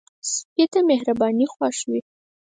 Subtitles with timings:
[0.33, 1.99] سپي ته مهرباني خوښ وي.